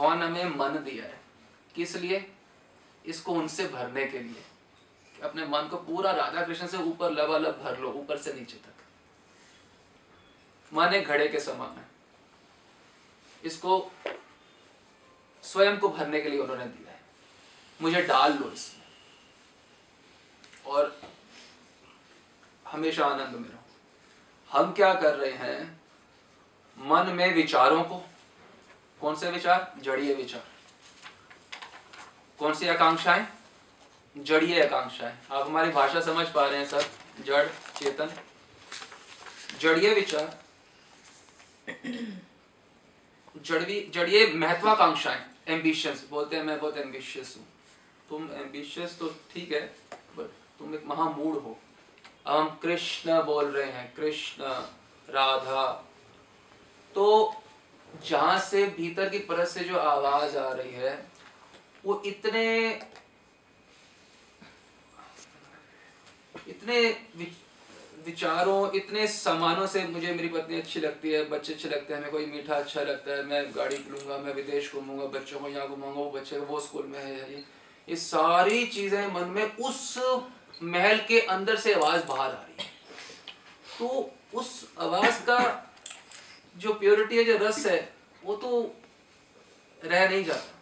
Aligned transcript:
भगवान 0.00 0.22
हमें 0.22 0.44
मन 0.44 0.68
दिया 0.68 1.04
है। 1.04 1.20
किस 1.74 1.96
लिए? 1.96 2.32
इसको 3.06 3.32
उनसे 3.32 3.66
भरने 3.66 4.06
के 4.06 4.18
लिए। 4.18 4.44
अपने 5.22 5.46
मन 5.46 5.68
को 5.68 5.76
पूरा 5.76 6.10
राधा 6.10 6.42
कृष्ण 6.42 6.66
से 6.66 6.76
ऊपर 6.76 7.10
लबालब 7.10 7.62
भर 7.62 7.78
लो, 7.78 7.92
ऊपर 7.92 8.18
से 8.18 8.32
नीचे 8.32 8.56
तक। 8.56 8.74
मन 10.74 11.00
घड़े 11.00 11.28
के 11.28 11.40
समान 11.40 11.78
है 11.78 11.84
इसको 13.44 13.92
स्वयं 15.42 15.78
को 15.78 15.88
भरने 15.88 16.20
के 16.20 16.28
लिए 16.28 16.38
उन्होंने 16.38 16.66
दिया 16.66 16.92
है। 16.92 17.00
मुझे 17.82 18.02
डाल 18.02 18.32
लो 18.32 18.50
इसमें। 18.50 18.86
और 20.66 21.00
हमेशा 22.68 23.06
आनंद 23.06 23.36
में 23.36 23.48
रहो। 23.48 23.64
हम 24.50 24.72
क्या 24.72 24.94
कर 24.94 25.14
रहे 25.14 25.32
हैं? 25.32 25.80
मन 26.78 27.06
में 27.06 27.34
विचारों 27.34 27.82
को 27.82 28.06
कौन 29.00 29.14
से 29.14 29.30
विचार? 29.30 29.74
जड़ीय 29.82 30.14
विचार। 30.14 30.42
कौन 32.38 32.54
सी 32.54 32.68
आकांक्षाएँ? 32.68 33.26
जड़ीय 34.16 34.62
आकांक्षाएँ। 34.62 35.18
आप 35.32 35.46
हमारी 35.46 35.70
भाषा 35.70 36.00
समझ 36.00 36.26
पा 36.28 36.46
रहे 36.46 36.58
हैं, 36.58 36.66
सर। 36.66 36.90
जड़, 37.26 37.46
चेतन। 37.76 38.10
जड़ीय 39.60 39.94
विचार। 39.94 40.38
जड़वी 43.44 43.80
जड़िए 43.94 44.26
महत्वाकांक्षाएँ। 44.34 45.24
एम्बिशंस 45.48 46.06
बोलते 46.10 46.36
हैं, 46.36 46.42
मैं 46.42 46.58
बहुत 46.60 46.76
एम्बिशियस 46.76 47.34
हूँ। 47.38 47.46
तुम 48.08 48.30
एम्बिशियस 48.32 48.98
तो 48.98 49.08
ठीक 49.08 49.52
है 49.52 49.60
बट 50.16 50.30
तुम 50.58 50.74
एक 50.74 50.84
महामूड 50.86 51.42
हो। 51.42 51.58
अब 52.26 52.36
हम 52.36 52.48
कृष्ण 52.62 53.22
बोल 53.22 53.44
रहे 53.44 53.70
हैं, 53.72 53.94
कृष्ण, 53.94 54.44
राधा। 55.08 55.66
तो 56.94 57.39
जहाँ 58.08 58.38
से 58.40 58.64
भीतर 58.76 59.08
की 59.08 59.18
परत 59.26 59.48
से 59.48 59.64
जो 59.64 59.78
आवाज़ 59.78 60.36
आ 60.38 60.52
रही 60.52 60.72
है, 60.74 60.92
वो 61.84 62.02
इतने 62.06 62.46
इतने 66.48 66.80
विचारों, 68.06 68.70
इतने 68.72 69.06
सामानों 69.06 69.66
से 69.66 69.82
मुझे 69.86 70.12
मेरी 70.12 70.28
पत्नी 70.28 70.58
अच्छी 70.58 70.80
लगती 70.80 71.10
है, 71.12 71.22
बच्चे 71.30 71.52
अच्छे 71.52 71.68
लगते 71.68 71.94
हैं, 71.94 72.00
हमें 72.00 72.10
कोई 72.10 72.26
मीठा 72.26 72.54
अच्छा 72.54 72.82
लगता 72.82 73.12
है, 73.12 73.22
मैं 73.24 73.44
गाड़ी 73.56 73.76
लूँगा, 73.78 74.18
मैं 74.18 74.34
विदेश 74.34 74.72
घूमूँगा, 74.74 75.06
बच्चों 75.18 75.40
को 75.40 75.48
यहाँ 75.48 75.68
घूमूँगा 75.68 76.00
वो 76.00 76.10
बच्चे 76.10 76.38
वो 76.40 76.60
स्कूल 76.60 76.86
में 76.86 76.98
है 76.98 77.44
ये 77.88 77.96
सारी 77.96 78.66
चीज़ें 78.66 79.06
मन 79.12 79.28
में 79.28 79.56
उस 79.58 79.98
महल 80.62 80.98
के 81.08 81.20
अंदर 81.28 81.56
से 81.56 81.72
आवाज़ 81.74 82.04
बाहर 82.06 82.30
आ 82.30 82.32
रही 82.32 82.62
है। 82.62 82.68
तो 83.78 84.10
उस 84.34 84.50
आवाज़ 84.78 85.20
का 85.22 85.38
जो 86.60 86.72
प्योरिटी 86.72 87.16
है, 87.16 87.24
जो 87.24 87.36
रस 87.36 87.66
है, 87.66 87.94
वो 88.24 88.36
तो 88.36 88.76
रह 89.84 90.08
नहीं 90.08 90.24
जाता। 90.24 90.60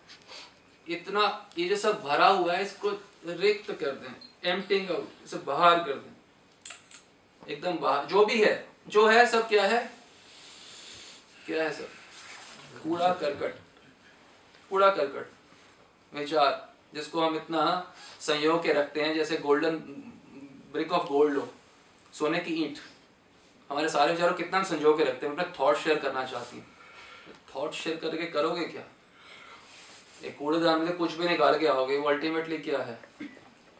इतना 0.88 1.50
ये 1.58 1.68
जो 1.68 1.76
सब 1.76 2.02
भरा 2.02 2.26
हुआ 2.26 2.52
है, 2.54 2.62
इसको 2.62 2.90
रिक्त 3.26 3.72
कर 3.72 3.90
दें 3.90 4.14
एम्पटिंग 4.50 4.90
आउट 4.90 5.08
इसे 5.24 5.36
बाहर 5.36 5.78
कर 5.78 5.94
दें। 5.94 6.14
एकदम 7.48 7.78
बाहर, 7.78 8.06
जो 8.06 8.26
भी 8.26 8.42
है, 8.42 8.68
जो 8.88 9.06
है, 9.08 9.26
सब 9.26 9.48
क्या 9.48 9.64
है? 9.64 9.92
क्या 11.46 11.62
है 11.62 11.72
सब? 11.72 11.88
कूड़ा 12.82 13.14
करकट। 13.14 13.58
कूड़ा 14.70 14.90
करकट। 14.90 15.32
विचार, 16.16 16.74
जिसको 16.94 17.20
हम 17.20 17.36
इतना 17.36 17.94
संयोग 18.20 18.62
के 18.62 18.72
रखते 18.72 19.02
हैं, 19.02 19.14
जैसे 19.14 19.36
गोल्डन 19.36 19.76
ब्रिक 20.72 20.92
ऑफ़ 20.92 21.08
गोल्ड 21.08 21.38
हो, 21.38 21.54
सोने 22.12 22.38
की 22.38 22.54
ईंट। 22.54 22.78
हमारे 23.70 23.88
सारे 23.88 24.12
विचारों 24.12 24.34
कितना 24.34 24.62
संजो 24.62 24.96
के 24.96 25.04
रखते 25.04 25.26
हैं 25.26 25.32
अपना 25.32 25.52
थॉट 25.58 25.76
शेयर 25.76 25.98
करना 25.98 26.24
चाहती 26.24 26.56
हूँ। 26.56 26.66
थॉट 27.54 27.72
शेयर 27.72 27.96
करके 27.96 28.26
करोगे 28.26 28.64
क्या? 28.64 28.82
एक 30.24 30.38
कूड़ेदान 30.38 30.80
में 30.80 30.96
कुछ 30.96 31.12
भी 31.12 31.28
निकाल 31.28 31.58
के 31.58 31.66
आओगे, 31.66 31.96
वो 31.98 32.08
अल्टीमेटली 32.08 32.58
क्या 32.58 32.78
है? 32.78 32.98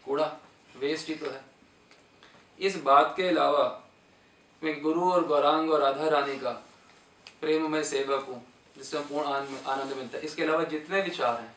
कूड़ा 0.05 0.25
वेस्ट 0.77 1.09
ही 1.09 1.15
तो 1.15 1.31
है। 1.31 1.41
इस 2.59 2.83
बात 2.83 3.15
के 3.17 3.29
अलावा 3.29 3.65
मैं 4.63 4.81
गुरु 4.83 5.11
और 5.13 5.27
गौरांग 5.27 5.71
और 5.71 5.81
राधा 5.81 6.09
रानी 6.09 6.39
का 6.39 6.51
प्रेम 7.41 7.71
में 7.73 7.83
सेवक 7.85 8.25
हूँ, 8.29 8.43
जिससे 8.77 8.99
पूर्ण 9.01 9.27
आनंद 9.27 9.93
मिलता 9.97 10.19
है। 10.19 10.25
इसके 10.25 10.43
अलावा 10.43 10.65
जितने 10.65 11.01
विचार 11.01 11.41
हैं, 11.41 11.55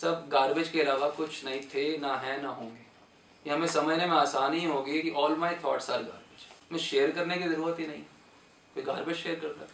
सब 0.00 0.28
गार्बेज 0.28 0.68
के 0.68 0.80
अलावा 0.82 1.08
कुछ 1.10 1.44
नहीं 1.44 1.60
थे, 1.74 1.96
ना 1.98 2.14
है, 2.16 2.40
ना 2.42 2.48
होंगे। 2.48 2.80
ये 3.46 3.54
हमें 3.54 3.66
समझने 3.68 4.06
में 4.06 4.16
आसानी 4.16 4.64
होगी 4.64 5.02
कि 5.02 5.10
all 5.10 5.36
my 5.36 5.54
thoughts 5.64 5.90
are 5.90 5.98
garbage 5.98 6.21
मैं 6.72 6.78
शेयर 6.78 7.10
करने 7.10 7.36
की 7.36 7.48
ज़रूरत 7.48 7.78
ही 7.80 7.86
नहीं। 7.86 8.02
कोई 8.74 8.82
गार्बेज 8.82 9.16
शेयर 9.16 9.38
करता 9.40 9.66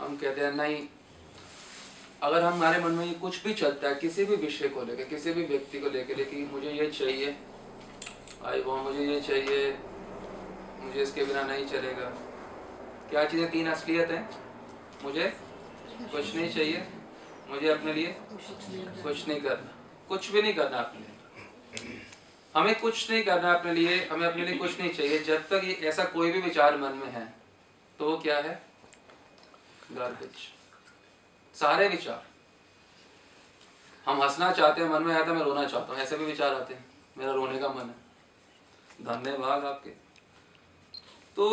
हम 0.00 0.16
कहते 0.16 0.40
हैं, 0.40 0.52
नहीं 0.52 0.86
अगर 2.22 2.42
हमारे 2.42 2.80
मन 2.80 2.92
में 2.92 3.18
कुछ 3.20 3.42
भी 3.44 3.52
चलता 3.54 3.88
है, 3.88 3.94
किसी 3.96 4.24
भी 4.24 4.36
विषय 4.36 4.68
को 4.68 4.82
लेकर 4.84 5.04
किसी 5.08 5.32
भी 5.32 5.44
व्यक्ति 5.44 5.80
को 5.80 5.90
लेकर 5.90 6.22
कि 6.24 6.36
मुझे 6.52 6.70
ये 6.72 6.90
चाहिए 6.90 7.36
आई 8.44 8.60
वो 8.62 8.76
मुझे 8.78 9.04
ये 9.04 9.20
चाहिए, 9.20 9.70
मुझे 10.80 11.02
इसके 11.02 11.24
बिना 11.24 11.42
नहीं 11.44 11.66
चलेगा। 11.66 12.04
क्या 13.10 13.24
चीज़ें 13.24 13.50
तीन 13.50 13.66
असलियत 13.70 14.10
हैं? 14.10 14.28
मुझे 15.02 15.32
कुछ 16.02 16.34
नहीं 16.34 16.52
चाहिए, 16.54 16.86
मुझे 17.50 17.68
अपने 17.68 17.92
लिए 17.94 18.14
कुछ 19.02 19.26
नहीं 19.28 19.40
करना। 19.40 19.72
कुछ 20.08 20.30
भी 20.30 20.42
नहीं 20.42 20.54
करना 20.54 20.78
अपने 20.78 21.00
लिए। 21.00 21.98
हमें 22.54 22.74
कुछ 22.80 23.10
नहीं 23.10 23.22
करना 23.24 23.52
अपने 23.52 23.72
लिए, 23.74 24.04
हमें 24.06 24.26
अपने 24.28 24.46
लिए 24.46 24.56
कुछ 24.58 24.80
नहीं 24.80 24.90
चाहिए। 24.90 25.18
जब 25.24 25.48
तक 25.48 25.64
ये 25.64 25.72
ऐसा 25.88 26.04
कोई 26.14 26.32
भी 26.32 26.40
विचार 26.40 26.76
मन 26.78 26.96
में 26.96 27.10
है 27.10 27.26
तो 27.98 28.10
वो 28.10 28.16
क्या 28.18 28.38
है? 28.38 28.62
गार्बेज 29.92 30.48
सारे 31.60 31.88
विचार। 31.88 32.22
हम 34.06 34.22
हंसना 34.22 34.50
चाहते 34.52 34.80
हैं, 34.82 34.88
मन 34.90 35.02
में 35.02 35.14
आता 35.14 35.32
मैं 35.32 35.42
रोना 35.42 35.64
चाहता 35.64 35.92
हूँ। 35.92 36.00
ऐसे 36.02 36.16
भी 36.16 36.24
विचार 36.24 36.54
आते 36.54 36.74
हैं। 36.74 36.84
मेरा 37.18 37.32
रोने 37.32 37.58
का 37.58 37.68
मन 37.68 37.90
है। 37.90 39.04
धन्यवाद 39.04 39.64
आपके। 39.64 39.90
तो 41.36 41.46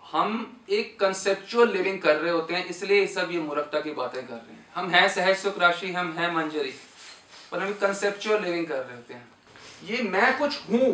हम 0.00 0.62
एक 0.70 0.98
कंसेप्चुअल 1.00 1.72
लिविंग 1.72 2.00
कर 2.02 2.16
रहे 2.16 2.32
होते 2.32 2.54
हैं, 2.54 2.64
इसलिए 2.66 3.06
सब 3.06 3.30
ये 3.30 3.40
मूर्खता 3.40 3.80
की 3.80 3.90
बातें 3.92 4.26
कर 4.26 4.34
रहे 4.34 4.52
हैं। 4.52 4.66
हम 4.74 4.90
हैं 4.90 5.08
सहज 5.08 5.36
सुख 5.36 5.58
राशि, 5.58 5.92
हम 5.92 6.12
हैं 6.12 6.32
मंजरी, 6.34 6.72
पर 7.52 7.62
हम 7.62 7.72
कंसेप्चुअल 7.72 8.42
लिविंग 8.42 8.66
कर 8.66 8.78
रहे 8.78 8.96
होते 8.96 9.14
हैं। 9.14 9.28
ये 9.84 10.02
मैं 10.04 10.38
कुछ 10.38 10.60
हूँ, 10.70 10.88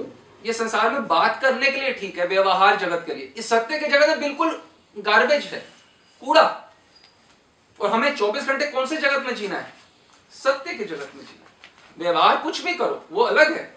ये 0.45 0.53
संसार 0.53 0.91
में 0.91 1.07
बात 1.09 1.41
करने 1.43 1.71
के 1.71 1.81
लिए 1.81 1.93
ठीक 1.93 2.19
है, 2.19 2.27
व्यवहार 2.27 2.77
जगत 2.77 3.05
के 3.07 3.15
लिए। 3.15 3.33
इस 3.37 3.49
सत्य 3.49 3.79
के 3.79 3.89
जगत 3.89 4.09
में 4.09 4.21
बिल्कुल 4.21 4.61
गार्बेज 4.97 5.45
है। 5.45 5.65
कूड़ा 6.25 6.43
और 7.81 7.91
हमें 7.91 8.17
24 8.17 8.47
घंटे 8.47 8.71
कौन 8.71 8.87
से 8.87 8.97
जगत 8.97 9.27
में 9.27 9.35
जीना 9.35 9.59
है? 9.59 9.73
सत्य 10.33 10.75
के 10.75 10.85
जगत 10.85 11.13
में 11.15 11.25
जीना 11.25 11.41
व्यवहार 11.99 12.37
कुछ 12.37 12.63
भी 12.65 12.75
करो, 12.75 13.05
वो 13.11 13.23
अलग 13.23 13.53
है। 13.53 13.75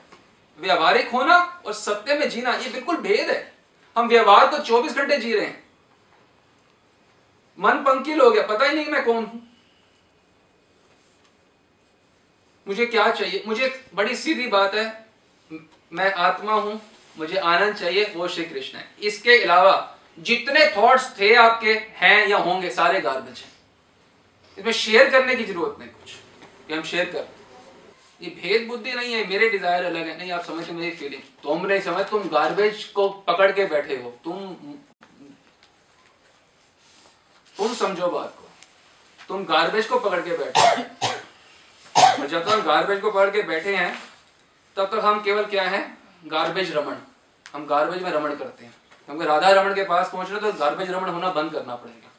व्यवहारिक 0.60 1.10
होना 1.10 1.36
और 1.66 1.74
सत्य 1.74 2.14
में 2.14 2.30
जीना, 2.30 2.54
ये 2.54 2.70
बिल्कुल 2.70 2.98
भेद 2.98 3.30
है। 3.30 3.54
हम 3.96 4.08
व्यवहार 4.08 4.52
तो 4.52 4.58
24 4.58 4.94
घंटे 4.94 5.18
जी 5.18 5.34
रहे 5.34 5.46
हैं। 5.46 5.64
मन 7.60 7.72
पंकिल 7.72 8.22
हो 8.22 8.30
गया 8.32 8.48
पता 8.48 8.66
ही 8.66 8.76
नहीं 8.76 8.86
मैं 8.86 9.04
कौन 9.06 9.26
हूँ। 9.26 9.42
मुझे 12.68 12.86
क्या 12.86 13.12
चाहिए? 13.12 13.44
मुझे 13.48 13.90
बड़ी 13.94 14.16
सीधी 14.16 14.48
बात 14.48 14.76
है। 14.76 15.06
मैं 15.94 16.14
आत्मा 16.14 16.54
हूँ, 16.54 16.82
मुझे 17.18 17.38
आनंद 17.38 17.76
चाहिए, 17.76 18.14
वो 18.16 18.28
श्री 18.28 18.46
कृष्ण 18.46 18.78
है। 18.78 18.96
इसके 19.04 19.44
अलावा 19.44 19.95
जितने 20.18 20.66
थॉट्स 20.78 21.10
थे 21.20 21.34
आपके, 21.36 21.74
हैं 21.98 22.28
या 22.28 22.38
होंगे, 22.40 22.70
सारे 22.72 23.00
गार्बेज 23.02 23.40
हैं। 23.40 23.52
इसमें 24.58 24.72
शेयर 24.74 25.10
करने 25.10 25.36
की 25.36 25.44
ज़रूरत 25.44 25.80
नहीं 25.80 25.90
कुछ, 25.90 26.12
कि 26.68 26.74
हम 26.74 26.84
शेयर 26.84 27.06
कर 27.06 27.28
ये 28.22 28.30
भेद 28.34 28.68
बुद्धि 28.68 28.94
नहीं 28.94 29.14
है, 29.14 29.28
मेरे 29.28 29.50
डिज़ायर 29.50 29.86
अलग 29.86 30.08
है। 30.08 30.18
नहीं, 30.18 30.32
आप 30.32 30.44
समझते 30.44 30.74
मेरी 30.74 30.92
फीलिंग 30.92 31.22
तुम 31.44 31.66
नहीं 31.66 31.82
समझ, 31.82 32.06
तुम 32.06 32.28
गार्बेज 32.30 32.84
को 32.86 33.08
पकड़ 33.28 33.52
के 33.52 33.66
बैठे 33.66 33.96
हो। 33.96 34.14
तुम 34.24 34.56
तुम 37.56 37.74
समझो 37.76 38.08
बात 38.10 38.36
को। 38.38 38.48
तुम 39.20 39.44
गार्बेज 39.46 39.86
को 39.88 40.00
पकड़ 40.00 40.22
के 40.22 40.38
बैठे 40.38 40.60
हो। 40.60 42.28
जब 42.28 42.44
तक 42.44 42.50
हम 42.50 42.62
गार्बेज 42.62 43.02
को 43.02 43.12
पकड़ 43.12 43.30
के 43.30 43.42
बैठे 43.44 43.76
हैं, 43.76 43.94
तब 44.78 44.86
तक 44.86 45.06
हम 45.06 45.22
केवल 45.24 45.46
क्या 45.46 45.64
है? 45.64 45.86
गार्बेज 46.26 46.72
रमन 46.76 46.98
हम 47.46 47.66
गार्बेज 47.66 48.02
में 48.04 48.12
रमन 48.12 48.36
करते 48.36 48.66
हैं। 48.66 48.74
क्योंकि 49.10 49.26
राधा 49.26 49.50
रमन 49.50 49.74
के 49.74 49.84
पास 49.84 50.10
पहुँच 50.10 50.30
रहे 50.30 50.40
तो 50.42 50.52
गार्बेज 50.54 50.92
रमन 50.92 51.10
होना 51.10 51.30
बंद 51.32 51.52
करना 51.52 51.76
पड़ेगा। 51.76 52.12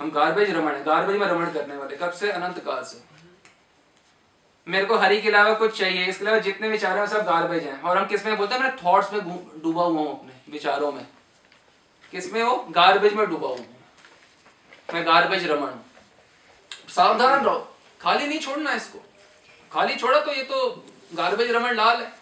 हम 0.00 0.10
गार्बेज 0.10 0.50
रमन 0.50 0.72
है, 0.72 0.84
गार्बेज 0.84 1.16
में 1.16 1.26
रमन 1.26 1.52
करने 1.52 1.76
वाले, 1.76 1.96
कब 1.96 2.10
से? 2.10 2.30
अनंत 2.30 2.58
काल 2.58 2.82
से। 2.82 3.04
मेरे 4.66 4.84
को 4.84 4.96
हरी 4.96 5.20
के 5.22 5.28
अलावा 5.28 5.54
कुछ 5.54 5.78
चाहिए, 5.78 6.04
इसके 6.06 6.24
अलावा 6.24 6.38
जितने 6.38 6.68
विचार 6.68 6.98
हैं, 6.98 7.06
सब 7.06 7.24
गार्बेज 7.24 7.64
हैं। 7.64 7.80
और 7.82 7.98
हम 7.98 8.06
किसमें 8.06 8.36
बोलते 8.36 8.54
हैं? 8.54 8.62
मैं 8.62 8.76
थॉट्स 8.76 9.12
में 9.12 9.22
डूबा 9.62 9.82
हुआ 9.82 10.00
हूँ 10.00 10.18
अपने, 10.20 10.32
विचारों 10.52 10.92
में। 10.92 11.06
किसमें 12.12 12.42
वो 12.42 12.56
गार्बेज 12.70 13.14
में 13.14 13.26
डूबा 13.30 13.48
हुआ 13.48 13.56
हूँ। 13.56 13.66
मैं 14.94 15.06
गार्बेज 15.06 15.46
रमन 15.46 15.68
हूँ। 15.68 15.84
सावधान 16.88 17.44
रहो। 17.44 17.58
खाली 18.00 18.26
नहीं 18.26 18.38
छोड़ना 18.38 18.72
इसको। 18.72 18.98
खाली 19.72 19.96
छोड़ा 19.96 20.20
तो 20.20 20.32
ये 20.32 20.42
तो 20.42 20.84
गार्बेज 21.14 21.50
रमन 21.50 21.74
लाल 21.74 22.02
है। 22.02 22.12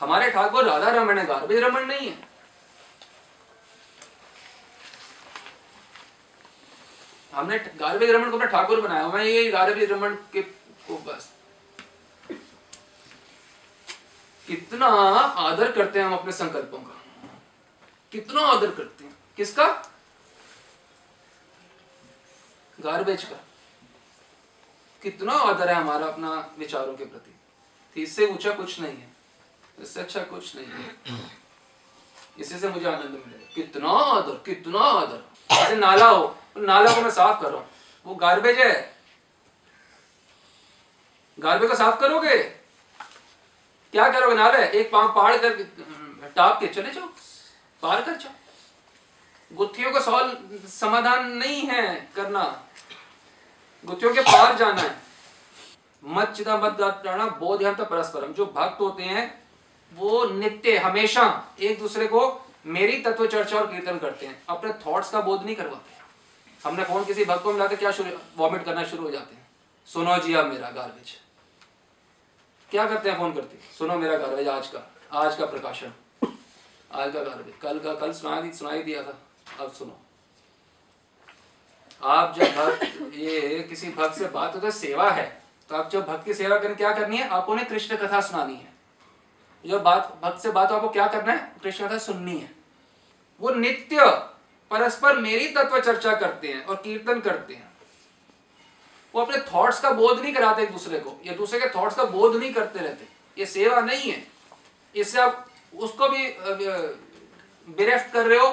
हमारे 0.00 0.30
ठाकुर 0.30 0.64
राधा 0.64 0.90
रमन 0.90 1.18
है, 1.18 1.26
गार्बेज 1.26 1.62
रमन 1.62 1.86
नहीं 1.86 2.10
है। 2.10 2.28
हमने 7.32 7.58
गार्बेज 7.58 8.10
रमन 8.10 8.30
को 8.30 8.36
अपना 8.36 8.46
ठाकुर 8.46 8.80
बनाया 8.80 9.08
मैं 9.08 9.24
ये 9.24 9.50
गार्बेज 9.50 9.92
रमन 9.92 10.14
के 10.32 10.42
को 10.42 10.96
बस। 10.98 11.32
कितना 14.46 14.86
आदर 14.86 15.72
करते 15.72 15.98
हैं 15.98 16.06
हम 16.06 16.14
अपने 16.14 16.32
संकल्पों 16.32 16.78
का। 16.78 17.02
कितना 18.12 18.40
आदर 18.40 18.70
करते 18.70 19.04
हैं। 19.04 19.16
किसका? 19.36 19.66
गार्बेज 22.80 23.24
का। 23.24 23.36
कितना 25.02 25.32
आदर 25.32 25.68
है 25.68 25.74
हमारा 25.74 26.06
अपना 26.06 26.54
विचारों 26.58 26.94
के 26.94 27.04
प्रति। 27.04 28.02
इससे 28.02 28.26
ऊँचा 28.26 28.50
कुछ 28.50 28.80
नहीं 28.80 28.96
है। 28.96 29.15
इससे 29.78 30.00
अच्छा 30.00 30.20
कुछ 30.22 30.54
नहीं 30.56 30.66
है। 30.66 31.20
इसी 32.38 32.58
से 32.58 32.68
मुझे 32.68 32.86
आनंद 32.86 33.10
मिलेगा 33.10 33.46
कितना 33.54 33.88
आदर 33.88 34.42
कितना 34.46 34.78
आदर। 34.80 35.22
जैसे 35.50 35.76
नाला 35.76 36.08
हो, 36.08 36.36
नाला 36.58 36.94
को 36.94 37.00
मैं 37.00 37.10
साफ़ 37.10 37.40
कर 37.42 37.50
रहा 37.50 37.60
हूँ। 37.60 37.68
वो 38.06 38.14
गार्बेज 38.14 38.58
है। 38.58 38.96
गार्बेज 41.38 41.70
को 41.70 41.76
साफ़ 41.76 42.00
करोगे? 42.00 42.36
क्या 43.94 44.08
करोगे 44.12 44.34
नाला? 44.34 44.58
एक 44.58 44.90
पाँव 44.92 45.08
पाड़ 45.14 45.36
कर 45.36 46.30
टाप 46.36 46.60
के 46.60 46.66
चले 46.66 46.90
जाओ। 46.90 47.08
पार 47.82 48.02
कर 48.02 48.16
जाओ। 48.16 48.32
गुत्थियों 49.50 49.92
का 49.92 50.00
सवाल, 50.00 50.36
समाधान 50.68 51.30
नहीं 51.32 51.62
है 51.62 51.94
करना। 52.16 52.42
गुत्थियों 53.84 54.12
के 54.14 54.20
पार 54.22 54.56
जाना 54.56 54.80
है। 54.80 54.94
मत 56.02 56.32
चिता 56.36 56.56
मत 56.56 56.76
प्राणा 57.02 57.26
बोध 57.38 57.62
परस्परम 57.80 58.32
जो 58.32 58.46
भक्त 58.46 58.80
होते 58.80 59.02
हैं 59.02 59.26
वो 59.92 60.24
नित्य, 60.26 60.76
हमेशा 60.76 61.54
एक 61.60 61.78
दूसरे 61.78 62.06
को 62.06 62.20
मेरी 62.66 63.00
तत्व 63.02 63.26
चर्चा 63.26 63.56
और 63.56 63.66
कीर्तन 63.66 63.98
करते 63.98 64.26
हैं। 64.26 64.42
अपने 64.48 64.72
थॉट्स 64.86 65.10
का 65.10 65.20
बोध 65.20 65.44
नहीं 65.44 65.56
करवाते। 65.56 65.94
हमने 66.64 66.84
फ़ोन 66.84 67.04
किसी 67.04 67.24
भक्त 67.24 67.42
को 67.42 67.52
मिलाते 67.52 67.76
क्या 67.76 67.90
शुरू 67.90 68.10
वॉमिट 68.36 68.64
करना 68.64 68.84
शुरू 68.84 69.02
हो 69.02 69.10
जाते 69.10 69.34
हैं। 69.34 69.46
सुनो 69.88 70.16
जी 70.18 70.34
अब 70.34 70.46
मेरा 70.46 70.70
गार्बेज 70.70 71.12
क्या 72.70 72.86
करते 72.86 73.10
हैं 73.10 73.16
फ़ोन 73.18 73.32
करते? 73.32 73.58
सुनो 73.78 73.94
मेरा 73.94 74.16
गार्बेज 74.18 74.48
आज 74.48 74.66
का 74.66 74.80
आज 75.14 75.36
का 75.36 75.46
प्रकाशन। 75.46 75.92
आज 76.92 77.12
का 77.12 77.22
गार्बेज 77.22 77.54
कल 77.62 77.78
का 77.78 77.94
कल 77.94 78.12
सुना 78.12 78.50
सुनाई 78.52 78.82
दिया 78.82 79.02
था। 79.02 79.18
अब 79.60 79.72
सुनो। 79.72 79.98
आप 82.02 82.34
जब 82.36 82.56
भक्त 82.56 83.12
ये 83.14 83.66
किसी 83.68 83.90
भक्त 83.90 84.18
से 84.18 84.26
बात 84.28 84.54
होता 84.54 84.66
है, 84.66 84.72
सेवा 84.72 85.10
है 85.10 85.42
तो 85.70 85.76
आप 85.76 85.90
जब 85.90 86.06
भक्त 86.06 86.24
की 86.24 86.34
सेवा 86.34 86.58
करें 86.58 86.76
क्या 86.76 86.92
करनी 86.92 87.16
है? 87.16 87.28
आपको 87.28 87.52
उन्हें 87.52 87.68
कृष्ण 87.68 87.96
कथा 87.96 88.20
सुनानी 88.20 88.54
है। 88.54 88.74
जो 89.66 89.78
बात, 89.80 90.18
भक्त 90.22 90.42
से 90.42 90.50
बात 90.50 90.72
आपको 90.72 90.88
क्या 90.88 91.06
करना 91.06 91.32
है? 91.32 91.52
कृष्ण 91.62 91.88
कथा 91.88 91.98
सुननी 91.98 92.38
है। 92.38 92.50
वो 93.40 93.50
नित्य 93.50 94.04
परस्पर 94.70 95.16
मेरी 95.16 95.48
तत्व 95.48 95.80
चर्चा 95.80 96.14
करते 96.14 96.48
हैं 96.48 96.64
और 96.64 96.76
कीर्तन 96.76 97.20
करते 97.20 97.54
हैं। 97.54 97.72
वो 99.14 99.20
अपने 99.22 99.38
थॉट्स 99.52 99.80
का 99.80 99.90
बोध 99.90 100.20
नहीं 100.20 100.32
कराते 100.34 100.62
एक 100.62 100.70
दूसरे 100.72 100.98
को। 100.98 101.20
या 101.24 101.34
दूसरे 101.34 101.60
के 101.60 101.68
थॉट्स 101.68 101.96
का 101.96 102.04
बोध 102.04 102.36
नहीं 102.36 102.52
करते 102.54 102.78
रहते। 102.78 103.06
ये 103.38 103.46
सेवा 103.46 103.80
नहीं 103.80 104.10
है। 104.10 104.26
इससे 104.96 105.20
आप 105.20 105.46
उसको 105.74 106.08
भी 106.08 106.28
बिरेफ्ट 107.68 108.12
कर 108.12 108.26
रहे 108.26 108.38
हो 108.38 108.50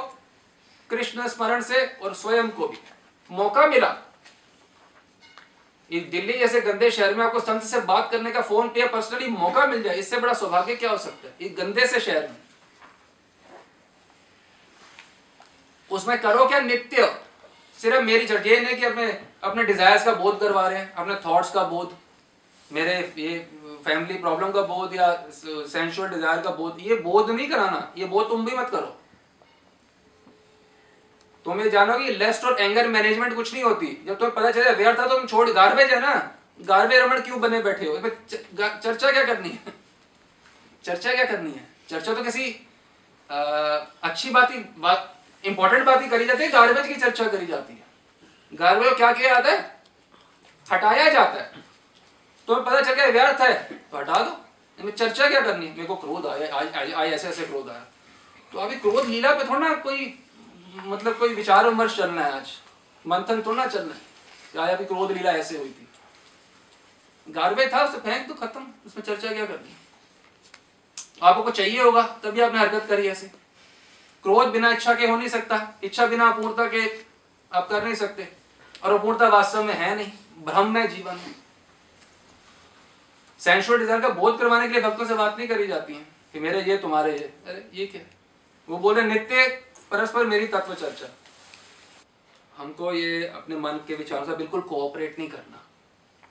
कृष्ण 0.89 1.27
स्मरण 1.27 1.62
से 1.62 1.86
और 2.04 2.13
स्वयं 2.13 2.50
को 2.50 2.68
भी। 2.68 2.77
मौका 3.31 3.68
मिला। 3.68 3.89
दिल्ली 6.01 6.34
जैसे 6.34 6.62
गंदे 6.62 6.90
शहर 6.92 7.13
में 7.16 7.24
आपको 7.25 7.40
संत 7.40 7.63
से 7.63 7.80
बात 7.81 8.10
करने 8.12 8.31
का 8.31 8.42
फ़ोन 8.42 8.68
पे 8.69 8.88
पर्सनली 8.88 9.28
मौका 9.30 9.66
मिल 9.66 9.84
जाए, 9.84 9.95
इससे 9.95 10.18
बड़ा 10.18 10.34
सौभाग्य 10.34 10.75
क्या 10.75 10.92
हो 10.92 10.98
सकता 10.98 11.28
है? 11.28 11.34
एक 11.42 11.56
गंदे 11.56 11.88
से 11.88 12.00
शहर 12.00 12.22
में। 12.22 12.36
उसमें 15.92 16.18
करो 16.22 16.45
क्या 16.45 16.60
नित्य? 16.62 17.06
सिर्फ़ 17.80 18.01
मेरी 18.04 18.28
चर्चा 18.28 18.50
ये 18.50 18.60
नहीं 18.60 18.75
कि 18.75 18.86
अपने 18.86 19.06
अपने 19.44 19.63
डिजायर्स 19.63 20.06
का 20.06 20.13
बोध 20.13 20.40
करवा 20.40 20.68
रहे 20.68 20.80
हैं, 20.80 20.94
अपने 20.94 21.16
थॉट्स 21.25 21.51
का 21.51 21.63
बोध, 21.66 21.94
मेरे 22.72 22.94
ये 23.18 23.38
फैमिली 23.86 24.13
प्रॉब्लम 24.16 24.51
का 24.51 24.62
बोध 24.63 24.95
या 24.95 25.13
सेंशुअल 25.31 26.10
डिज़ायर 26.10 26.42
का 26.42 26.50
बोध, 26.51 26.78
ये 26.81 26.95
बोध 26.98 27.30
नहीं 27.31 27.50
कराना, 27.50 27.92
ये 27.98 28.06
बोध 28.06 28.30
तुम 28.30 28.45
भी 28.45 28.56
मत 28.57 28.69
करो। 28.69 28.95
तुम 31.45 31.62
ये 31.62 31.69
जानो 31.69 31.98
कि 32.00 32.10
लेस्ट 32.10 32.44
और 32.45 32.60
एंगर 32.62 32.88
मैनेजमेंट 32.88 33.36
कुछ 33.36 33.54
नहीं 33.54 33.63
होती। 33.63 33.88
जब 34.07 34.18
तुम्हें 34.19 34.34
पता 34.36 34.51
चले 34.51 34.72
व्यर्थ 34.74 35.00
था 35.00 35.07
तो 35.07 35.18
तुम 35.18 35.28
छोड़ 35.28 35.50
गार्बेज 35.50 35.92
है 35.92 36.00
ना? 36.00 36.13
गार्बेज 36.62 37.00
रमण 37.00 37.22
क्यों 37.22 37.40
बने 37.42 37.62
बैठे 37.62 37.86
हो? 37.86 37.98
चर्चा 37.98 39.12
क्या 39.12 39.24
करनी 39.24 39.50
है? 39.50 39.60
चर्चा 40.86 41.13
क्या 41.13 41.25
करनी 41.25 41.51
है? 41.51 41.68
चर्चा 41.90 42.13
तो 42.13 42.24
किसी 42.24 42.68
आ, 43.30 43.38
अच्छी 44.04 44.30
बात 44.30 44.51
ही 44.51 44.57
बात 44.78 45.10
इंपॉर्टेंट 45.44 45.84
बात 45.86 46.01
ही 46.01 46.07
करी 46.07 46.25
जाती 46.25 46.44
है 46.44 46.50
गार्बेज 46.50 46.88
की 46.88 46.95
चर्चा 46.95 47.28
करी 47.28 47.45
जाती 47.45 47.74
है। 47.74 48.57
गार्बेज 48.57 48.94
क्या 48.94 49.12
किया 49.12 49.34
जाता 49.34 49.51
है? 49.51 49.81
हटाया 50.72 51.10
जाता 51.10 51.42
है। 51.42 51.63
तो 52.48 52.56
पता 52.56 52.81
चल 52.81 52.94
गया 52.94 53.06
व्यर्थ 53.06 53.42
है। 53.42 53.54
तो 53.92 53.98
हटा 53.98 54.19
दो। 54.19 54.92
चर्चा 54.92 55.28
क्या 55.30 55.42
करनी 55.42 55.66
है? 55.66 55.72
मेरे 55.72 55.88
को 55.88 55.95
क्रोध 55.95 56.25
आया 56.25 56.56
आज 56.56 57.13
ऐसे 57.13 57.28
ऐसे 57.28 57.45
क्रोध 57.45 57.69
आया। 57.69 57.86
तो 58.51 58.60
अभी 58.60 58.75
क्रोध 58.75 59.06
लीला 59.06 59.31
पे 59.34 59.44
थोड़ा 59.44 59.68
ना 59.68 59.75
कोई 59.75 60.06
मतलब 60.75 61.17
कोई 61.17 61.33
विचार 61.35 61.67
विमर्श 61.69 61.95
चलना 61.97 62.21
है 62.21 62.31
आज? 62.33 62.51
मंथन 63.05 63.41
थोड़ा 63.41 63.63
ना 63.63 63.69
चलना 63.69 63.93
है। 63.93 64.61
आज 64.63 64.69
अभी 64.69 64.85
क्रोध 64.85 65.11
लीला 65.11 65.31
ऐसे 65.31 65.57
हुई 65.57 65.69
थी। 65.69 65.87
गार्बेज 67.27 67.73
था, 67.73 67.83
उसे 67.83 67.97
फेंक 67.99 68.27
तो 68.27 68.33
खत्म। 68.35 68.65
उसमें 68.85 69.03
चर्चा 69.03 69.33
क्या 69.33 69.45
करनी 69.45 69.75
आपको 71.21 71.51
चाहिए 71.51 71.81
होगा, 71.81 72.01
तभी 72.23 72.41
आपने 72.41 72.59
हरकत 72.59 72.87
करी 72.89 73.07
ऐसे। 73.07 73.27
क्रोध 74.23 74.47
बिना 74.47 74.71
इच्छा 74.71 74.93
के 74.93 75.07
हो 75.07 75.15
नहीं 75.17 75.27
सकता, 75.29 75.73
इच्छा 75.83 76.05
बिना 76.07 76.29
अपूर्णता 76.29 76.65
के 76.67 76.85
आप 77.51 77.67
कर 77.69 77.83
नहीं 77.83 77.95
सकते। 77.95 78.27
और 78.83 78.93
अपूर्णता 78.93 79.27
वास्तव 79.27 79.63
में 79.63 79.73
है 79.73 79.95
नहीं, 79.95 80.11
भ्रम 80.45 80.77
है 80.77 80.87
जीवन 80.87 81.15
में 81.15 81.35
सेंशुअल 83.39 83.79
डिज़ायर 83.79 84.01
का 84.01 84.09
बोध 84.11 84.39
करवाने 84.39 84.67
के 84.67 84.73
लिए 84.73 84.81
भक्तों 84.81 85.06
से 85.06 85.13
बात 85.13 85.37
नहीं 85.37 85.47
करी 85.47 85.68
जाती 85.68 85.94
है 85.94 86.06
कि 86.33 86.39
मेरे 86.39 86.61
ये 86.61 86.77
तुम्हारे 86.77 87.11
ये। 87.11 87.33
अरे, 87.47 87.69
ये 87.73 87.85
क्या? 87.87 88.01
वो 88.68 88.77
बोले 88.77 89.01
नित्य 89.01 89.45
परस्पर 89.94 90.26
मेरी 90.26 90.47
तत्व 90.47 90.73
चर्चा 90.73 91.07
हमको 92.57 92.94
ये 92.94 93.28
अपने 93.28 93.56
मन 93.56 93.80
के 93.88 93.95
विचारों 93.95 94.26
से 94.26 94.35
बिल्कुल 94.35 94.62
कोऑपरेट 94.62 95.19
नहीं 95.19 95.30
करना। 95.30 95.59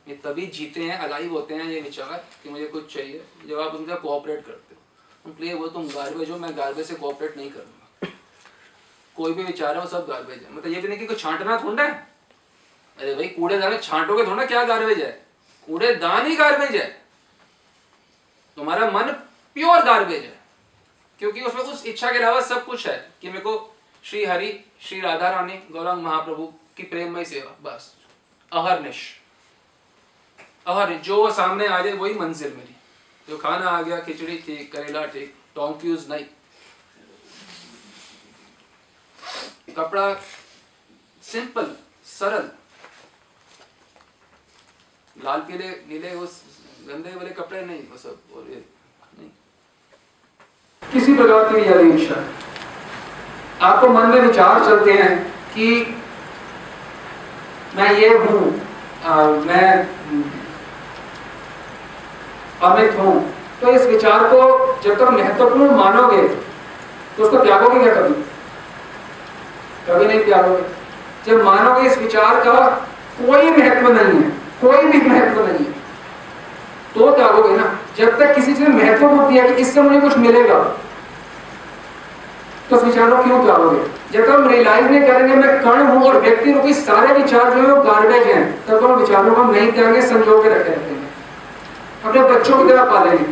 ये 0.08 0.14
तभी 0.14 0.46
जीते 0.46 0.80
हैं 0.80 0.98
अलाइव 0.98 1.32
होते 1.32 1.54
हैं 1.54 1.64
ये 1.64 1.80
विचार 1.80 2.24
कि 2.42 2.50
मुझे 2.50 2.66
कुछ 2.66 2.94
चाहिए, 2.94 3.24
जब 3.46 3.60
आप 3.60 3.74
उनका 3.74 3.94
कोऑपरेट 3.94 4.44
करते 4.46 4.74
हो। 4.74 5.32
तुम 5.32 5.54
वो 5.54 5.68
तुम 5.68 5.88
गार्बेज 5.88 6.30
हो, 6.30 6.36
मैं 6.36 6.56
गार्बेज 6.56 6.86
से 6.86 6.94
कोऑपरेट 6.94 7.36
नहीं 7.36 7.50
करूँगा। 7.50 8.10
कोई 9.16 9.32
भी 9.32 9.42
विचार 9.42 9.76
है, 9.76 9.82
वो 9.82 9.88
सब 9.88 10.06
गार्बेज 10.06 10.42
है। 10.42 10.52
मतलब 10.52 10.72
ये 10.72 10.80
भी 10.80 10.88
नहीं 10.88 10.98
कि 10.98 11.06
कोई 11.06 11.16
छांटना 11.16 11.58
थोड़ा 11.64 11.80
है। 11.80 11.90
अरे 12.98 13.14
भाई, 13.14 13.28
कूड़े 13.28 13.58
कूड़ेदान 13.58 13.78
छांटोगे 13.78 14.26
थोड़ा, 14.26 14.44
क्या 14.44 14.64
गार्बेज 14.64 14.98
है? 14.98 15.26
कूड़ेदान 15.66 16.26
ही 16.26 16.36
गार्बेज 16.36 16.76
है। 16.76 17.04
तुम्हारा 18.56 18.90
मन 18.90 19.12
प्योर 19.56 19.82
गार्बेज 19.82 20.22
है। 20.24 20.41
क्योंकि 21.22 21.40
उसमें 21.40 21.62
उस 21.62 21.86
इच्छा 21.86 22.12
के 22.12 22.18
अलावा 22.18 22.40
सब 22.40 22.64
कुछ 22.64 22.86
है 22.86 23.12
कि 23.20 23.28
मेरे 23.28 23.40
को 23.40 23.76
श्री 24.04 24.24
हरि, 24.24 24.64
श्री 24.80 25.00
राधा 25.00 25.30
रानी, 25.30 25.56
गौरंग 25.70 26.02
महाप्रभु 26.02 26.46
की 26.76 26.82
प्रेममय 26.82 27.24
सेवा, 27.24 27.50
बस। 27.62 27.94
अहरनिश। 28.52 29.20
अहर 30.66 30.94
जो 30.94 31.30
सामने 31.30 31.66
आ 31.66 31.80
जाए, 31.80 31.92
वही 31.92 32.14
मंजिल 32.14 32.52
मेरी। 32.52 32.76
जो 33.28 33.38
खाना 33.38 33.70
आ 33.70 33.82
गया, 33.82 34.00
खिचड़ी 34.00 34.38
ठीक, 34.38 34.72
करेला 34.72 35.06
ठीक, 35.06 35.34
टोंक्यूज 35.54 36.10
नहीं। 36.10 36.24
कपड़ा 39.74 40.14
सिंपल, 41.22 41.76
सरल। 42.04 42.50
लाल 45.24 45.40
पीले, 45.40 45.68
नीले, 45.68 46.14
वो 46.14 46.26
गंदे 46.88 47.14
वाले 47.14 47.30
कपड़े 47.30 47.64
नहीं, 47.64 47.88
वो 47.88 47.98
सब, 47.98 48.22
और 48.34 48.50
ये 48.50 48.64
किसी 50.92 51.14
प्रकार 51.14 51.44
की 51.48 51.60
यदि 51.62 51.88
इच्छा। 51.92 52.16
आपको 53.66 53.88
मन 53.88 54.06
में 54.06 54.20
विचार 54.20 54.64
चलते 54.64 54.92
हैं 54.92 55.14
कि 55.54 55.96
मैं 57.76 57.90
ये 57.92 58.08
हूँ 58.08 58.40
मैं, 59.46 59.68
अमित 62.62 62.98
हूँ। 62.98 63.14
तो 63.60 63.70
इस 63.70 63.86
विचार 63.86 64.22
को 64.28 64.40
जब 64.84 64.98
तक 64.98 65.10
महत्वपूर्ण 65.12 65.70
मानोगे 65.76 66.22
तो 67.16 67.22
उसको 67.24 67.44
त्यागोगे 67.44 67.80
क्या 67.80 67.94
कभी? 67.94 68.14
कभी 69.88 70.06
नहीं 70.06 70.24
त्यागोगे। 70.24 70.62
जब 71.26 71.44
मानोगे 71.44 71.88
इस 71.88 71.98
विचार 71.98 72.44
का 72.44 72.54
कोई 73.18 73.50
महत्व 73.50 73.88
नहीं 73.88 74.22
है, 74.22 74.30
कोई 74.60 74.82
भी 74.82 74.98
महत्व 75.00 75.46
नहीं 75.46 75.66
है 75.66 75.72
जब 77.98 78.18
तक 78.18 78.34
किसी 78.34 78.54
चीज़ 78.54 78.68
महत्व 78.68 79.08
को 79.08 79.28
दिया 79.28 79.48
कि 79.48 79.54
इससे 79.62 79.82
मुझे 79.82 80.00
कुछ 80.00 80.16
मिलेगा 80.18 80.58
तो 82.70 82.76
विचार 82.78 83.10
क्यों 83.22 83.44
त्यागोगे 83.44 83.82
जब 84.12 84.24
तक 84.24 84.30
हम 84.30 84.48
रियलाइज़ 84.48 84.84
नहीं 84.84 85.00
करेंगे, 85.02 85.34
मैं 85.34 85.62
कण 85.62 85.80
हूँ 85.82 86.06
और 86.08 86.20
व्यक्ति 86.20 86.52
रूपी 86.52 86.74
सारे 86.74 87.12
विचार 87.14 87.50
जो 87.50 87.60
है 87.60 87.66
वो 87.66 87.82
गार्बेज 87.82 88.26
हैं, 88.26 88.44
तब 88.66 88.80
तो 88.80 88.86
हम 88.86 88.94
विचारों 89.00 89.34
को 89.34 89.42
हम 89.42 89.50
नहीं 89.50 89.72
त्यागे 89.72 90.02
संजो 90.02 90.42
के 90.42 90.48
रखे 90.48 90.70
रखेंगे। 90.70 91.06
अपने 92.04 92.22
बच्चों 92.28 92.58
की 92.58 92.68
तरह 92.68 92.84
पालेंगे। 92.84 93.26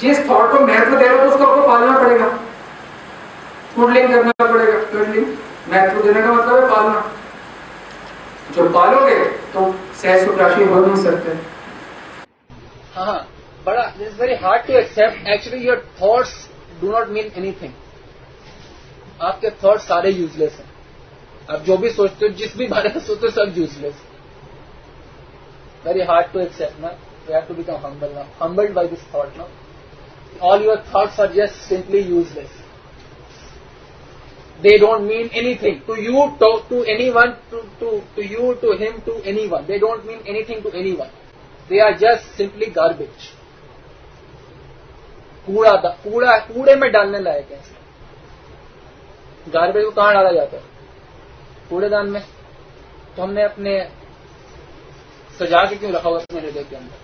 जिस 0.00 0.18
थॉट 0.30 0.52
को 0.52 0.60
महत्व 0.66 0.96
दे 0.96 1.06
रहे 1.06 1.18
हो 1.18 1.24
तो 1.24 1.30
उसको 1.30 1.44
आपको 1.46 1.68
पालना 1.68 1.98
पड़ेगा। 1.98 2.26
कुडलिंग 3.76 4.08
करना 4.08 4.32
पड़ेगा। 4.42 4.78
कुडलिंग 4.92 5.26
महत्व 5.72 6.02
देने 6.02 6.22
का 6.22 6.32
मतलब 6.32 6.54
है 6.54 6.70
पालना। 6.70 7.04
जो 8.56 8.68
पालोगे 8.70 9.24
तो 9.54 9.74
सहज 10.02 10.24
सुप्राशी 10.26 10.64
हो 10.64 10.84
नहीं 10.86 11.02
सकते। 11.04 11.38
हाँ 12.94 13.18
बड़ा 13.66 13.82
it 14.00 14.20
very 14.20 14.34
hard 14.42 14.66
to 14.66 14.72
accept 14.78 15.28
actually 15.28 15.66
your 15.66 15.84
thoughts 16.00 16.32
do 16.80 16.90
not 16.90 17.08
mean 17.08 17.30
anything 17.38 17.72
आपके 19.22 19.50
थॉट्स 19.64 19.86
सारे 19.88 20.10
यूजलेस 20.10 20.56
हैं। 20.58 20.68
आप 21.50 21.62
जो 21.64 21.76
भी 21.76 21.90
सोचते 21.90 22.26
हो, 22.26 22.32
जिस 22.32 22.56
भी 22.56 22.66
बारे 22.66 22.88
में 22.88 23.00
सोचते 23.00 23.26
हो, 23.26 23.32
सब 23.32 23.58
useless 23.58 24.02
very 25.86 26.00
hard 26.10 26.32
to 26.32 26.40
accept 26.40 26.80
ना? 26.80 26.88
We 27.28 27.34
have 27.34 27.42
to 27.48 27.54
become 27.54 27.76
humble 27.86 28.12
ना 28.14 28.26
हम्बल्ड 28.42 28.72
बाई 28.74 28.86
दिस 28.88 29.04
थॉट 29.14 29.36
ना 29.36 29.48
all 30.48 30.64
your 30.64 30.84
thoughts 30.94 31.20
are 31.20 31.32
just 31.32 31.54
simply 31.68 32.00
useless 32.00 32.58
they 34.62 34.76
don't 34.78 35.00
mean 35.00 35.30
anything 35.62 35.80
to 35.86 35.94
you 35.96 36.26
talk 36.40 36.66
to 36.70 36.82
anyone 37.10 37.34
to 37.50 37.60
to 37.80 38.22
you 38.22 38.52
to 38.62 38.72
him 38.78 38.98
to 39.06 39.20
anyone 39.46 39.66
they 39.66 39.78
don't 39.78 40.04
mean 40.06 40.20
anything 40.48 40.62
to 40.62 40.70
anyone 40.92 41.10
They 41.70 41.80
are 41.80 41.94
just 41.98 42.38
simply 42.38 42.68
garbage. 42.76 43.26
कूड़ा 45.46 45.72
कूड़ा, 46.04 46.38
कूड़े 46.38 46.74
में 46.74 46.90
डालने 46.92 47.18
लायक 47.18 47.48
है 47.52 47.58
garbage 49.48 49.84
को 49.84 49.90
कहाँ 49.90 50.14
डाला 50.14 50.30
जाता 50.32 50.56
है? 50.56 50.62
कूड़ेदान 51.70 52.08
में। 52.08 52.22
तो 53.16 53.22
हमने 53.22 53.42
अपने 53.42 53.78
सजा 55.38 55.64
के 55.64 55.76
क्यों 55.76 55.92
रखा 55.92 56.08
हुआ 56.08 56.18
अपने 56.18 56.40
हृदय 56.40 56.62
के 56.62 56.76
अंदर? 56.76 56.98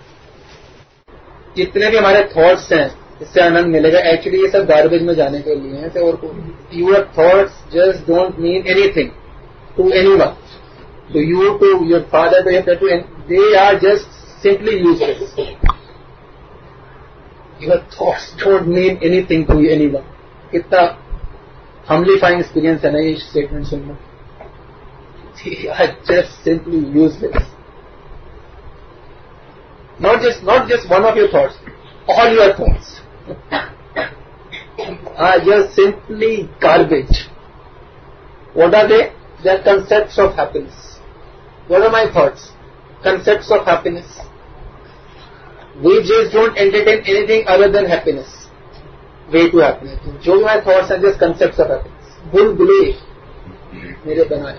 जितने 1.57 1.89
भी 1.89 1.97
हमारे 1.97 2.23
थॉट्स 2.35 2.71
हैं, 2.73 2.87
इससे 3.21 3.41
आनंद 3.41 3.67
मिलेगा। 3.67 3.99
एक्चुअली 3.99 4.41
ये 4.41 4.49
सब 4.49 4.65
गार्बेज 4.65 5.01
में 5.01 5.13
जाने 5.15 5.41
के 5.41 5.55
लिए 5.55 5.79
है 5.79 5.89
और 6.01 6.19
your 6.73 7.11
thoughts 7.17 7.63
just 7.73 8.07
don't 8.07 8.39
mean 8.39 8.67
anything 8.67 9.09
to 9.77 9.89
anyone 10.15 10.37
to 11.13 11.19
you 11.19 11.57
to 11.57 11.67
your 11.85 12.01
father 12.11 12.61
to 12.61 12.73
to 12.75 12.87
they 13.27 13.55
are 13.55 13.79
just 13.79 14.16
Simply 14.42 14.76
useless 14.78 15.34
your 17.62 17.86
thoughts 18.00 18.34
don't 18.44 18.66
mean 18.76 18.98
anything 19.10 19.46
to 19.46 19.60
anyone 19.86 20.04
कितना 20.52 20.82
हमलीफाइंग 21.88 22.40
एक्सपीरियंस 22.40 22.84
है 22.84 22.92
ना 22.92 22.98
ये 22.98 23.14
स्टेटमेंट 23.28 23.66
सुनना 23.66 23.98
are 25.80 25.96
just 26.08 26.44
simply 26.44 26.84
useless 27.00 27.50
not 30.02 30.20
just 30.20 30.42
not 30.42 30.68
just 30.68 30.88
one 30.90 31.04
of 31.04 31.16
your 31.16 31.30
thoughts, 31.30 31.56
all 32.08 32.32
your 32.32 32.54
thoughts 32.56 33.00
are 35.16 35.38
just 35.40 35.76
simply 35.76 36.48
garbage. 36.60 37.28
What 38.54 38.74
are 38.74 38.88
they? 38.88 39.12
They 39.44 39.50
are 39.50 39.62
concepts 39.62 40.18
of 40.18 40.34
happiness. 40.34 40.98
What 41.68 41.82
are 41.82 41.90
my 41.90 42.10
thoughts? 42.12 42.50
Concepts 43.03 43.51
of 43.51 43.65
happiness. 43.65 44.19
We 45.81 46.01
just 46.03 46.31
don't 46.31 46.57
entertain 46.57 47.03
anything 47.05 47.47
other 47.47 47.69
than 47.71 47.85
happiness. 47.85 48.49
Way 49.31 49.51
to 49.51 49.57
happiness. 49.59 49.99
जो 50.23 50.41
my 50.43 50.59
thoughts 50.61 50.91
are 50.91 50.99
just 50.99 51.19
concepts 51.19 51.59
of 51.59 51.69
happiness. 51.69 52.07
बुलबुले 52.31 52.81
मेरे 54.05 54.23
बनाए 54.31 54.57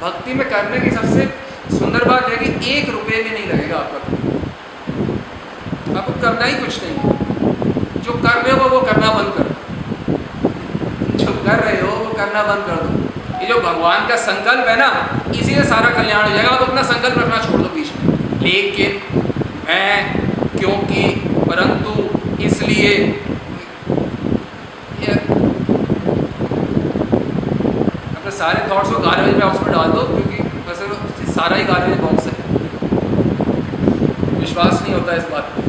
भक्ति 0.00 0.34
में 0.34 0.48
करने 0.50 0.78
की 0.80 0.90
सबसे 0.96 1.26
सुंदर 1.78 2.04
बात 2.08 2.28
है 2.30 2.36
कि 2.36 2.48
एक 2.72 2.88
रुपये 2.90 3.22
भी 3.22 3.30
नहीं 3.30 3.46
लगेगा 3.46 3.76
आपका 3.76 3.98
आपको 5.98 6.12
करना 6.22 6.44
ही 6.44 6.54
कुछ 6.64 6.82
नहीं 6.82 6.96
जो 8.06 8.12
कर 8.26 8.42
रहे 8.42 8.54
हो 8.60 8.68
वो 8.74 8.80
करना 8.88 9.08
बंद 9.14 9.30
कर 9.38 9.46
जो 11.24 11.32
कर 11.46 11.64
रहे 11.64 11.80
हो 11.80 11.92
वो 12.04 12.12
करना 12.20 12.42
बंद 12.50 12.62
कर 12.66 12.78
दो 12.86 12.97
ये 13.40 13.46
जो 13.46 13.58
भगवान 13.60 14.06
का 14.08 14.16
संकल्प 14.16 14.68
है 14.68 14.76
ना, 14.78 14.88
इसी 15.34 15.54
से 15.54 15.64
सारा 15.64 15.90
कल्याण 15.90 16.28
हो 16.28 16.34
जाएगा। 16.34 16.50
आप 16.50 16.62
अपना 16.62 16.82
संकल्प 16.82 17.18
रखना 17.18 17.38
छोड़ 17.42 17.60
दो 17.62 17.68
बीच 17.68 17.90
में। 17.96 18.40
लेकिन 18.42 18.90
मैं, 19.68 20.20
क्योंकि, 20.58 21.02
परंतु 21.50 21.90
इसलिए 22.42 22.94
अपने 28.16 28.30
सारे 28.30 28.60
थॉट्स 28.70 28.90
को 28.90 28.98
गार्बेज 28.98 29.34
बॉक्स 29.34 29.62
में 29.62 29.72
डाल 29.72 29.92
दो, 29.92 30.02
क्योंकि 30.08 30.42
वैसे 30.68 31.32
सारा 31.32 31.56
ही 31.56 31.64
गार्बेज 31.64 31.98
बॉक्स 31.98 32.26
है। 32.26 32.34
विश्वास 34.40 34.82
नहीं 34.82 34.94
होता 34.94 35.12
इस 35.14 35.28
बात 35.32 35.44
पर 35.44 35.67